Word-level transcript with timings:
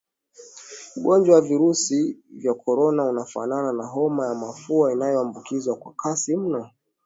Ugonjwa 0.95 1.35
wa 1.35 1.41
Virusi 1.41 2.17
vya 2.29 2.53
Korona 2.53 3.05
unafanana 3.05 3.73
na 3.73 3.85
homa 3.85 4.27
ya 4.27 4.33
mafua 4.35 4.93
inayoambukizwa 4.93 5.75
kwa 5.75 5.93
kasi 5.93 6.35
mno 6.35 6.69